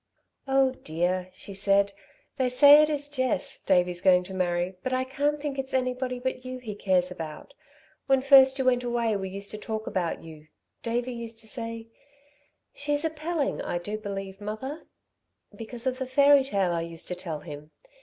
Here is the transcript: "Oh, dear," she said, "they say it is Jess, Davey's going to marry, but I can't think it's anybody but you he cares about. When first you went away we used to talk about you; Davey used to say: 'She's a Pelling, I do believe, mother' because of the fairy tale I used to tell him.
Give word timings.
"Oh, 0.47 0.71
dear," 0.71 1.29
she 1.31 1.53
said, 1.53 1.93
"they 2.37 2.49
say 2.49 2.81
it 2.81 2.89
is 2.89 3.07
Jess, 3.07 3.61
Davey's 3.63 4.01
going 4.01 4.23
to 4.23 4.33
marry, 4.33 4.75
but 4.81 4.93
I 4.93 5.03
can't 5.03 5.39
think 5.39 5.59
it's 5.59 5.75
anybody 5.75 6.17
but 6.17 6.43
you 6.43 6.57
he 6.57 6.73
cares 6.73 7.11
about. 7.11 7.53
When 8.07 8.23
first 8.23 8.57
you 8.57 8.65
went 8.65 8.81
away 8.83 9.15
we 9.15 9.29
used 9.29 9.51
to 9.51 9.59
talk 9.59 9.85
about 9.85 10.23
you; 10.23 10.47
Davey 10.81 11.13
used 11.13 11.37
to 11.41 11.47
say: 11.47 11.89
'She's 12.73 13.05
a 13.05 13.11
Pelling, 13.11 13.61
I 13.61 13.77
do 13.77 13.95
believe, 13.95 14.41
mother' 14.41 14.87
because 15.55 15.85
of 15.85 15.99
the 15.99 16.07
fairy 16.07 16.43
tale 16.45 16.71
I 16.71 16.81
used 16.81 17.07
to 17.09 17.15
tell 17.15 17.41
him. 17.41 17.69